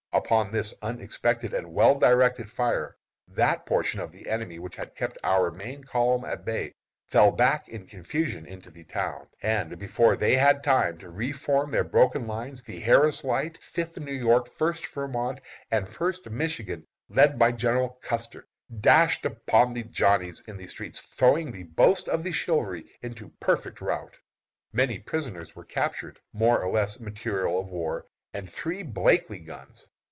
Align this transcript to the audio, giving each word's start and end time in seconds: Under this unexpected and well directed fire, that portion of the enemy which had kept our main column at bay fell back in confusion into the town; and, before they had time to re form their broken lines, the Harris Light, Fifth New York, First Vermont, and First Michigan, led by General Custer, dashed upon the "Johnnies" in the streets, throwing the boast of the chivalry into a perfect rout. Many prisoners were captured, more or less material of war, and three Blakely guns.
Under 0.33 0.51
this 0.51 0.73
unexpected 0.81 1.53
and 1.53 1.73
well 1.73 1.97
directed 1.97 2.49
fire, 2.51 2.95
that 3.27 3.65
portion 3.65 3.99
of 3.99 4.11
the 4.11 4.29
enemy 4.29 4.59
which 4.59 4.75
had 4.75 4.93
kept 4.95 5.17
our 5.23 5.49
main 5.51 5.83
column 5.83 6.23
at 6.25 6.45
bay 6.45 6.73
fell 7.07 7.31
back 7.31 7.67
in 7.67 7.87
confusion 7.87 8.45
into 8.45 8.69
the 8.69 8.83
town; 8.83 9.27
and, 9.41 9.77
before 9.79 10.15
they 10.15 10.35
had 10.35 10.63
time 10.63 10.97
to 10.99 11.09
re 11.09 11.31
form 11.31 11.71
their 11.71 11.83
broken 11.83 12.27
lines, 12.27 12.61
the 12.61 12.79
Harris 12.79 13.23
Light, 13.23 13.57
Fifth 13.63 13.97
New 13.99 14.13
York, 14.13 14.47
First 14.47 14.85
Vermont, 14.85 15.39
and 15.71 15.89
First 15.89 16.29
Michigan, 16.29 16.85
led 17.09 17.39
by 17.39 17.51
General 17.51 17.97
Custer, 18.01 18.45
dashed 18.81 19.25
upon 19.25 19.73
the 19.73 19.83
"Johnnies" 19.83 20.41
in 20.45 20.55
the 20.55 20.67
streets, 20.67 21.01
throwing 21.01 21.51
the 21.51 21.63
boast 21.63 22.07
of 22.07 22.23
the 22.23 22.31
chivalry 22.31 22.85
into 23.01 23.25
a 23.27 23.45
perfect 23.45 23.81
rout. 23.81 24.17
Many 24.71 24.99
prisoners 24.99 25.55
were 25.55 25.65
captured, 25.65 26.19
more 26.31 26.61
or 26.63 26.71
less 26.71 26.99
material 26.99 27.59
of 27.59 27.67
war, 27.69 28.05
and 28.33 28.49
three 28.49 28.83
Blakely 28.83 29.39
guns. 29.39 29.89